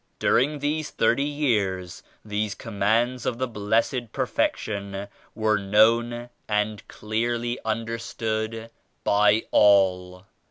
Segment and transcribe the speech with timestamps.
[0.17, 8.71] During these thirty years these commands of the Blessed Perfection were known and clearly understood
[9.03, 10.25] by all.